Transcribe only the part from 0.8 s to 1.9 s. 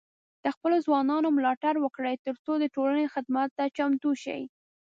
ځوانانو ملاتړ